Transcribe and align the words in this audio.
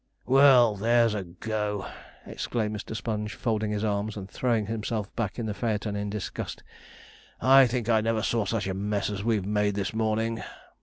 'Well, 0.25 0.77
there's 0.77 1.13
a 1.13 1.23
go!' 1.23 1.85
exclaimed 2.25 2.75
Mr. 2.75 2.95
Sponge, 2.95 3.35
folding 3.35 3.69
his 3.69 3.83
arms, 3.83 4.17
and 4.17 4.27
throwing 4.27 4.65
himself 4.65 5.15
back 5.15 5.37
in 5.37 5.45
the 5.45 5.53
phaeton 5.53 5.95
in 5.95 6.09
disgust. 6.09 6.63
'I 7.39 7.67
think 7.67 7.87
I 7.87 8.01
never 8.01 8.23
saw 8.23 8.45
such 8.45 8.65
a 8.65 8.73
mess 8.73 9.11
as 9.11 9.23
we've 9.23 9.45
made 9.45 9.75
this 9.75 9.93
morning.' 9.93 10.41